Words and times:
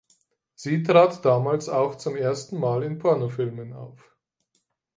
Sie 0.55 0.81
trat 0.81 1.23
damals 1.25 1.69
auch 1.69 1.93
zum 1.93 2.15
ersten 2.15 2.57
Mal 2.59 2.81
in 2.81 2.97
Pornofilmen 2.97 3.73
auf. 3.73 4.17